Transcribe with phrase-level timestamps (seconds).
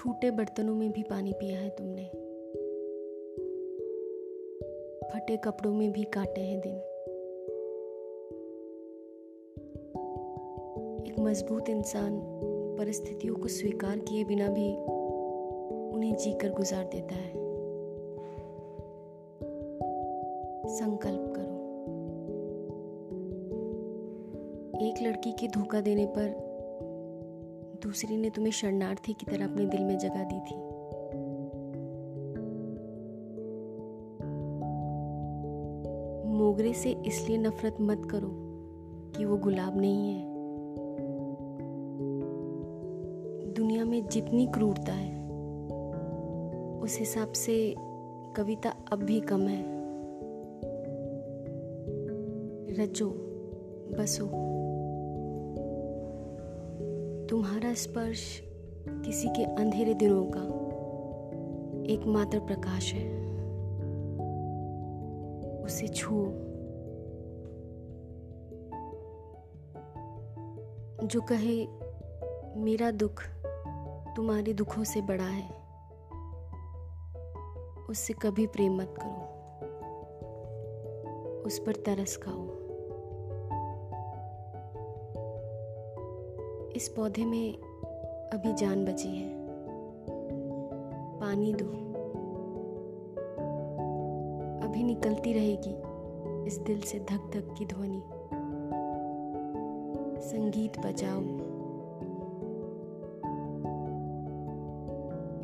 [0.00, 2.04] टूटे बर्तनों में भी पानी पिया है तुमने।
[5.08, 6.76] फटे कपड़ों में भी काटे हैं दिन।
[11.06, 12.20] एक मज़बूत इंसान
[12.78, 14.76] परिस्थितियों को स्वीकार किए बिना भी
[15.96, 17.32] उन्हें जीकर गुजार देता है।
[20.68, 21.60] संकल्प करो।
[24.86, 26.49] एक लड़की के धोखा देने पर
[27.82, 30.54] दूसरी ने तुम्हें शरणार्थी की तरह अपने दिल में जगह दी थी।
[36.38, 38.30] मोगरे से इसलिए नफरत मत करो
[39.16, 40.30] कि वो गुलाब नहीं है।
[43.52, 45.28] दुनिया में जितनी क्रूरता है,
[46.80, 47.74] उस हिसाब से
[48.36, 49.80] कविता अब भी कम है।
[52.74, 53.10] रचो,
[53.98, 54.59] बसो।
[57.30, 58.40] तुम्हारा स्पर्श
[58.88, 60.40] किसी के अंधेरे दिनों का
[61.92, 63.20] एकमात्र प्रकाश है।
[65.62, 66.24] उसे छुओ
[71.06, 71.66] जो कहे,
[72.60, 73.22] मेरा दुख
[74.16, 75.50] तुम्हारे दुखों से बड़ा है।
[77.90, 79.26] उससे कभी प्रेम मत करो।
[81.46, 82.59] उस पर तरस खाओ।
[86.76, 87.58] इस पौधे में
[88.32, 89.28] अभी जान बची है।
[91.20, 91.64] पानी दो।
[94.66, 95.90] अभी निकलती रहेगी
[96.46, 98.02] इस दिल से धक धक की ध्वनि।
[100.20, 101.20] संगीत बजाओ।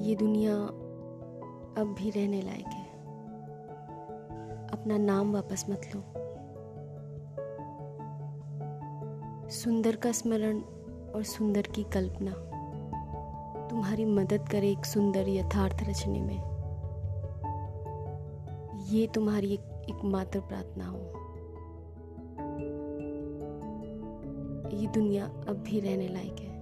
[0.00, 0.54] ये दुनिया
[1.82, 2.88] अब भी रहने लायक है।
[4.68, 6.02] अपना नाम वापस मत लो।
[9.50, 10.62] सुंदर का स्मरण
[11.14, 12.30] और सुंदर की कल्पना।
[13.68, 16.58] तुम्हारी मदद करे एक सुंदर यथार्थ रचने में।
[18.86, 20.98] ये तुम्हारी एक एक मात्र प्रार्थना हो।
[24.76, 26.58] ये दुनिया अब भी रहने लायक है।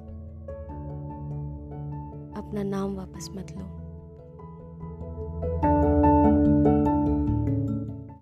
[2.33, 3.86] अपना नाम वापस मत लो।